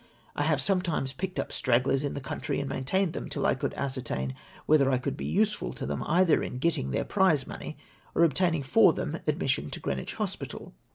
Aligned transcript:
I 0.35 0.41
have 0.41 0.59
sometimes 0.63 1.13
j^icked 1.13 1.37
up 1.37 1.51
stragglers 1.51 2.01
in 2.03 2.15
the 2.15 2.21
country 2.21 2.59
and 2.59 2.67
maintained 2.67 3.13
them 3.13 3.29
till 3.29 3.45
I 3.45 3.53
could 3.53 3.75
ascertain 3.75 4.33
whether 4.65 4.89
I 4.89 4.97
could 4.97 5.15
be 5.15 5.25
useful 5.27 5.73
to 5.73 5.85
them, 5.85 6.01
either 6.07 6.41
in 6.41 6.57
getting 6.57 6.89
their 6.89 7.05
prize 7.05 7.45
money, 7.45 7.77
or 8.15 8.23
obtaining 8.23 8.63
for 8.63 8.93
them 8.93 9.19
admission 9.27 9.69
to 9.69 9.79
Greenwich 9.79 10.15
Hospital 10.15 10.73